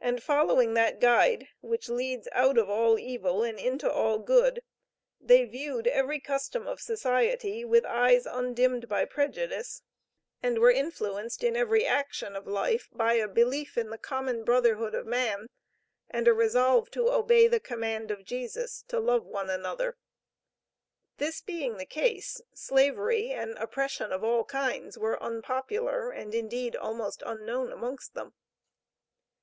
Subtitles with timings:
[0.00, 4.62] And following that guide which leads out of all evil and into all good,
[5.20, 9.82] they viewed every custom of society with eyes undimmed by prejudice,
[10.42, 14.94] and were influenced in every action of life by a belief in the common brotherhood
[14.94, 15.48] of man,
[16.08, 19.98] and a resolve to obey the command of Jesus, to love one another.
[21.18, 27.22] This being the case, slavery and oppression of all kinds were unpopular, and indeed almost
[27.26, 28.32] unknown amongst them.